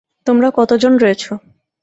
তোমরা 0.27 0.47
কতজন 0.51 0.93
রয়েছো? 0.97 1.31